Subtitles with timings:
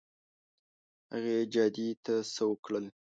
[1.11, 2.85] هغې جادې ته سوق کړل.